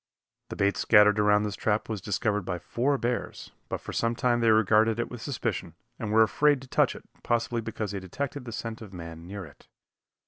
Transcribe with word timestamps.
The 0.49 0.55
bait 0.55 0.77
scattered 0.77 1.19
around 1.19 1.43
this 1.43 1.55
trap 1.55 1.87
was 1.87 2.01
discovered 2.01 2.41
by 2.41 2.57
four 2.57 2.97
bears, 2.97 3.51
but 3.69 3.79
for 3.81 3.93
some 3.93 4.15
time 4.15 4.39
they 4.39 4.49
regarded 4.49 4.97
it 4.99 5.11
with 5.11 5.21
suspicion, 5.21 5.75
and 5.99 6.11
were 6.11 6.23
afraid 6.23 6.59
to 6.63 6.67
touch 6.67 6.95
it, 6.95 7.03
possibly 7.21 7.61
because 7.61 7.91
they 7.91 7.99
detected 7.99 8.45
the 8.45 8.51
scent 8.51 8.81
of 8.81 8.95
man 8.95 9.27
near 9.27 9.45
it. 9.45 9.67